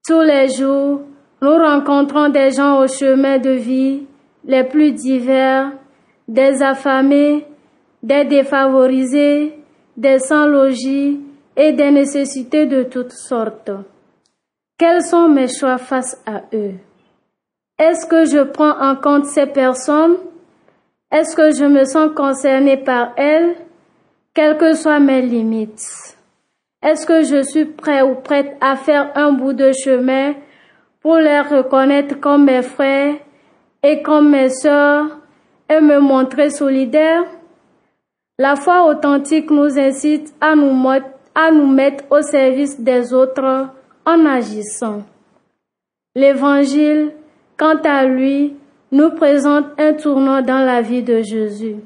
Tous 0.06 0.20
les 0.20 0.48
jours, 0.48 1.00
nous 1.40 1.56
rencontrons 1.56 2.28
des 2.28 2.50
gens 2.50 2.80
au 2.80 2.87
chemin 2.87 3.38
de 3.38 3.50
vie 3.50 4.02
les 4.44 4.64
plus 4.64 4.92
divers, 4.92 5.72
des 6.28 6.62
affamés, 6.62 7.46
des 8.02 8.24
défavorisés, 8.24 9.59
des 9.96 10.18
sans-logis 10.18 11.20
et 11.57 11.72
des 11.72 11.90
nécessités 11.90 12.66
de 12.66 12.83
toutes 12.83 13.12
sortes. 13.12 13.70
Quels 14.78 15.02
sont 15.02 15.28
mes 15.28 15.48
choix 15.48 15.78
face 15.78 16.20
à 16.26 16.42
eux? 16.55 16.74
Est-ce 17.78 18.07
que 18.07 18.24
je 18.24 18.42
prends 18.42 18.78
en 18.81 18.96
compte 18.96 19.26
ces 19.26 19.46
personnes? 19.46 20.16
Est-ce 21.11 21.37
que 21.37 21.50
je 21.55 21.64
me 21.64 21.85
sens 21.85 22.11
concerné 22.14 22.76
par 22.78 23.12
elles, 23.16 23.57
quelles 24.35 24.57
que 24.57 24.72
soient 24.72 25.00
mes 25.00 25.20
limites. 25.20 26.16
Est-ce 26.83 27.07
que 27.07 27.22
je 27.22 27.42
suis 27.42 27.66
prêt 27.66 28.00
ou 28.02 28.14
prête 28.14 28.57
à 28.61 28.76
faire 28.76 29.12
un 29.14 29.33
bout 29.33 29.52
de 29.52 29.72
chemin 29.72 30.35
pour 31.00 31.16
les 31.16 31.40
reconnaître 31.40 32.18
comme 32.18 32.46
mes 32.46 32.62
frères 32.62 33.16
et 33.82 34.02
comme 34.02 34.30
mes 34.30 34.50
sœurs 34.50 35.06
et 35.68 35.80
me 35.80 35.98
montrer 35.98 36.50
solidaire. 36.50 37.24
La 38.38 38.56
foi 38.56 38.86
authentique 38.86 39.50
nous 39.50 39.78
incite 39.78 40.32
à 40.40 40.54
nous, 40.54 40.88
à 41.34 41.50
nous 41.50 41.66
mettre 41.66 42.04
au 42.10 42.22
service 42.22 42.80
des 42.80 43.12
autres 43.12 43.68
en 44.04 44.26
agissant. 44.26 45.02
L'évangile, 46.14 47.12
quant 47.56 47.80
à 47.84 48.04
lui, 48.04 48.56
nous 48.90 49.10
présente 49.10 49.66
un 49.78 49.94
tournant 49.94 50.42
dans 50.42 50.64
la 50.64 50.82
vie 50.82 51.02
de 51.02 51.22
Jésus. 51.22 51.76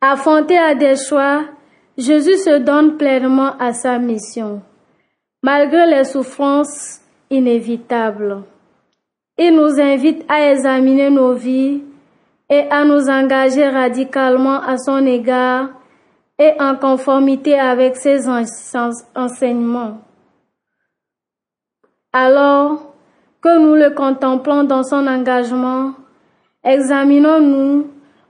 Affronté 0.00 0.58
à 0.58 0.74
des 0.74 0.96
choix, 0.96 1.44
Jésus 1.96 2.38
se 2.38 2.58
donne 2.58 2.96
pleinement 2.96 3.56
à 3.58 3.72
sa 3.72 3.98
mission, 3.98 4.62
malgré 5.42 5.86
les 5.86 6.04
souffrances 6.04 7.00
inévitable. 7.30 8.42
Il 9.42 9.56
nous 9.56 9.80
invite 9.80 10.22
à 10.28 10.50
examiner 10.50 11.08
nos 11.08 11.32
vies 11.32 11.80
et 12.50 12.64
à 12.68 12.84
nous 12.84 13.08
engager 13.08 13.66
radicalement 13.66 14.60
à 14.60 14.76
son 14.76 15.06
égard 15.06 15.70
et 16.38 16.52
en 16.60 16.76
conformité 16.76 17.58
avec 17.58 17.96
ses 17.96 18.28
enseignements. 18.28 19.96
Alors 22.12 22.92
que 23.40 23.58
nous 23.58 23.76
le 23.76 23.94
contemplons 23.94 24.64
dans 24.64 24.82
son 24.82 25.06
engagement, 25.06 25.94
examinons-nous 26.62 27.86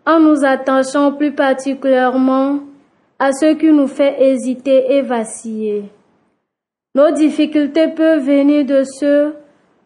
en 0.07 0.21
nous 0.21 0.45
attachant 0.45 1.11
plus 1.11 1.33
particulièrement 1.33 2.61
à 3.19 3.33
ce 3.33 3.55
qui 3.55 3.73
nous 3.73 3.89
fait 3.89 4.15
hésiter 4.23 4.95
et 4.95 5.03
vaciller. 5.03 5.91
Nos 6.95 7.11
difficultés 7.11 7.89
peuvent 7.89 8.25
venir 8.25 8.65
de 8.65 8.85
ceux 8.85 9.35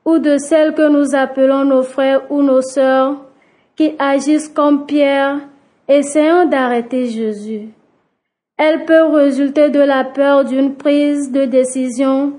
ou 0.05 0.19
de 0.19 0.37
celles 0.39 0.75
que 0.75 0.89
nous 0.89 1.15
appelons 1.15 1.65
nos 1.65 1.83
frères 1.83 2.31
ou 2.31 2.43
nos 2.43 2.63
sœurs 2.63 3.17
qui 3.77 3.95
agissent 3.99 4.49
comme 4.49 4.87
Pierre, 4.87 5.41
essayant 5.89 6.47
d'arrêter 6.47 7.07
Jésus. 7.07 7.69
Elles 8.57 8.85
peuvent 8.85 9.13
résulter 9.13 9.71
de 9.71 9.81
la 9.81 10.05
peur 10.05 10.45
d'une 10.45 10.75
prise 10.77 11.33
de 11.33 11.45
décision 11.45 12.35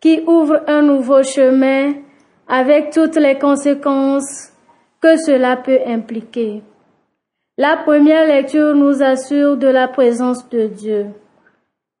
qui 0.00 0.22
ouvre 0.26 0.62
un 0.66 0.82
nouveau 0.82 1.22
chemin 1.22 1.92
avec 2.48 2.90
toutes 2.90 3.16
les 3.16 3.38
conséquences 3.38 4.52
que 5.02 5.16
cela 5.16 5.56
peut 5.56 5.80
impliquer. 5.86 6.62
La 7.58 7.76
première 7.76 8.26
lecture 8.26 8.74
nous 8.74 9.02
assure 9.02 9.58
de 9.58 9.68
la 9.68 9.86
présence 9.86 10.48
de 10.48 10.66
Dieu. 10.66 11.06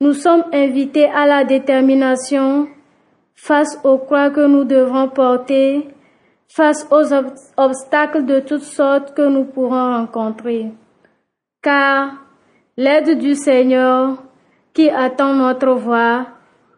Nous 0.00 0.14
sommes 0.14 0.44
invités 0.52 1.10
à 1.10 1.26
la 1.26 1.44
détermination 1.44 2.66
face 3.42 3.78
aux 3.84 3.96
croix 3.96 4.28
que 4.28 4.46
nous 4.46 4.64
devons 4.64 5.08
porter, 5.08 5.88
face 6.46 6.86
aux 6.90 7.06
obstacles 7.56 8.26
de 8.26 8.40
toutes 8.40 8.62
sortes 8.62 9.14
que 9.14 9.26
nous 9.26 9.44
pourrons 9.44 9.96
rencontrer. 9.96 10.66
Car 11.62 12.12
l'aide 12.76 13.18
du 13.18 13.34
Seigneur 13.34 14.22
qui 14.74 14.90
attend 14.90 15.34
notre 15.34 15.72
voix 15.72 16.26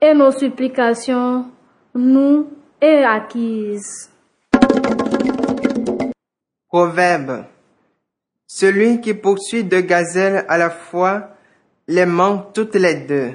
et 0.00 0.14
nos 0.14 0.30
supplications 0.30 1.46
nous 1.94 2.46
est 2.80 3.02
acquise. 3.02 4.10
Proverbe. 6.68 7.44
Celui 8.46 9.00
qui 9.00 9.14
poursuit 9.14 9.64
deux 9.64 9.80
gazelles 9.80 10.44
à 10.48 10.58
la 10.58 10.70
fois 10.70 11.30
les 11.88 12.06
manque 12.06 12.52
toutes 12.52 12.76
les 12.76 12.94
deux. 12.94 13.32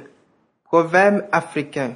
Proverbe 0.63 1.23
africain. 1.31 1.95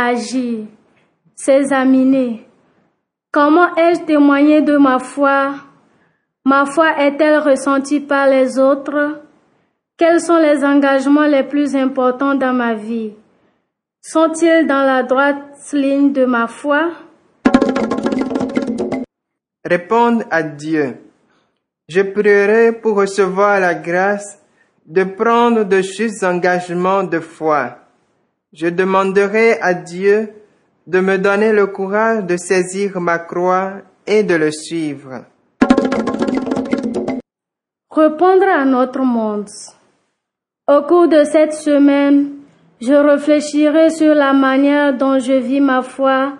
Agir, 0.00 0.68
s'examiner. 1.34 2.46
Comment 3.32 3.74
ai-je 3.74 4.04
témoigné 4.04 4.62
de 4.62 4.76
ma 4.76 5.00
foi? 5.00 5.54
Ma 6.44 6.66
foi 6.66 6.96
est-elle 7.00 7.38
ressentie 7.38 7.98
par 7.98 8.28
les 8.28 8.60
autres? 8.60 9.20
Quels 9.96 10.20
sont 10.20 10.36
les 10.36 10.64
engagements 10.64 11.26
les 11.26 11.42
plus 11.42 11.74
importants 11.74 12.36
dans 12.36 12.52
ma 12.52 12.74
vie? 12.74 13.14
Sont-ils 14.00 14.68
dans 14.68 14.84
la 14.84 15.02
droite 15.02 15.58
ligne 15.72 16.12
de 16.12 16.26
ma 16.26 16.46
foi? 16.46 16.92
Répondre 19.64 20.22
à 20.30 20.44
Dieu. 20.44 20.98
Je 21.88 22.02
prierai 22.02 22.70
pour 22.70 22.98
recevoir 22.98 23.58
la 23.58 23.74
grâce 23.74 24.40
de 24.86 25.02
prendre 25.02 25.64
de 25.64 25.80
justes 25.80 26.22
engagements 26.22 27.02
de 27.02 27.18
foi. 27.18 27.87
Je 28.54 28.68
demanderai 28.68 29.60
à 29.60 29.74
Dieu 29.74 30.30
de 30.86 31.00
me 31.00 31.18
donner 31.18 31.52
le 31.52 31.66
courage 31.66 32.24
de 32.24 32.38
saisir 32.38 32.98
ma 32.98 33.18
croix 33.18 33.72
et 34.06 34.22
de 34.22 34.34
le 34.34 34.50
suivre. 34.50 35.26
Répondre 37.90 38.48
à 38.48 38.64
notre 38.64 39.00
monde. 39.00 39.50
Au 40.66 40.80
cours 40.80 41.08
de 41.08 41.24
cette 41.24 41.52
semaine, 41.52 42.30
je 42.80 42.94
réfléchirai 42.94 43.90
sur 43.90 44.14
la 44.14 44.32
manière 44.32 44.96
dont 44.96 45.18
je 45.18 45.34
vis 45.34 45.60
ma 45.60 45.82
foi 45.82 46.32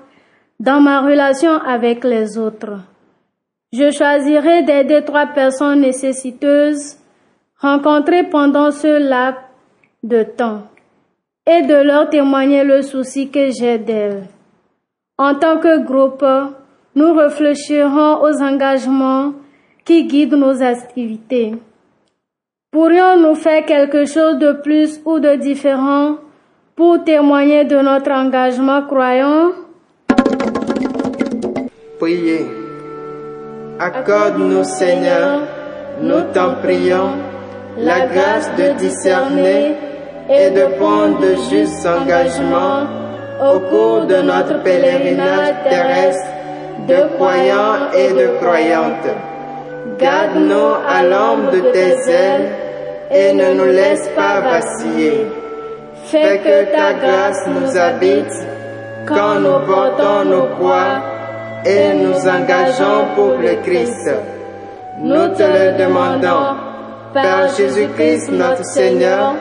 dans 0.59 0.81
ma 0.81 1.03
relation 1.03 1.53
avec 1.61 2.05
les 2.05 2.39
autres. 2.39 2.81
Je 3.71 3.91
choisirai 3.91 4.63
d'aider 4.63 5.05
trois 5.05 5.27
personnes 5.27 5.83
nécessiteuses 5.83 6.97
rencontrées 7.61 8.25
pendant 8.25 8.71
ce 8.71 8.99
laps 8.99 9.43
de 10.03 10.23
temps 10.23 10.63
et 11.49 11.63
de 11.63 11.75
leur 11.75 12.11
témoigner 12.11 12.63
le 12.63 12.83
souci 12.83 13.31
que 13.31 13.51
j'ai 13.51 13.79
d'elles. 13.79 14.25
En 15.17 15.35
tant 15.35 15.59
que 15.59 15.83
groupe, 15.83 16.25
nous 16.95 17.15
réfléchirons 17.15 18.23
aux 18.23 18.43
engagements 18.43 19.33
qui 19.85 20.05
guident 20.05 20.35
nos 20.35 20.63
activités. 20.63 21.55
Pourrions-nous 22.71 23.35
faire 23.35 23.65
quelque 23.65 24.05
chose 24.05 24.39
de 24.39 24.53
plus 24.53 25.01
ou 25.07 25.19
de 25.19 25.37
différent 25.37 26.17
pour 26.77 27.03
témoigner 27.03 27.65
de 27.65 27.77
notre 27.77 28.11
engagement 28.11 28.83
croyant? 28.83 29.53
Priez. 31.99 32.47
Accorde-nous, 33.81 34.65
Seigneur, 34.65 35.41
nous 36.03 36.23
t'en 36.35 36.57
prions, 36.63 37.13
la 37.79 38.07
grâce 38.07 38.51
de 38.57 38.77
discerner 38.77 39.77
et 40.29 40.51
de 40.51 40.67
prendre 40.79 41.21
de 41.21 41.35
justes 41.51 41.87
engagements 41.87 42.87
au 43.41 43.61
cours 43.61 44.07
de 44.07 44.17
notre 44.23 44.63
pèlerinage 44.63 45.55
terrestre 45.69 46.29
de 46.87 47.17
croyants 47.17 47.91
et 47.95 48.13
de 48.13 48.29
croyantes. 48.41 49.15
Garde-nous 49.99 50.75
à 50.87 51.03
l'ombre 51.03 51.51
de 51.53 51.61
tes 51.73 52.11
ailes 52.11 52.49
et 53.11 53.33
ne 53.33 53.55
nous 53.55 53.73
laisse 53.73 54.09
pas 54.15 54.41
vaciller. 54.41 55.27
Fais 56.05 56.39
que 56.39 56.73
ta 56.73 56.95
grâce 56.95 57.47
nous 57.47 57.77
habite 57.77 58.33
quand 59.07 59.41
nous 59.41 59.61
portons 59.67 60.25
nos 60.25 60.47
croix 60.57 61.01
et 61.65 61.95
nous 61.95 62.29
engageons 62.29 63.15
pour 63.15 63.35
le 63.39 63.63
Christ. 63.63 64.11
Nous 65.01 65.29
te 65.29 65.43
le 65.43 65.79
demandons 65.79 66.57
par 67.15 67.49
Jésus-Christ 67.57 68.31
notre 68.31 68.65
Seigneur, 68.65 69.35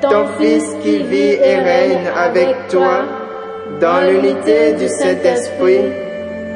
ton 0.00 0.26
Fils 0.38 0.64
qui 0.82 0.98
vit 0.98 1.36
et 1.42 1.56
règne 1.56 2.06
avec 2.16 2.68
toi 2.68 3.04
dans 3.80 4.00
l'unité 4.08 4.74
du 4.74 4.86
Saint-Esprit, 4.88 5.80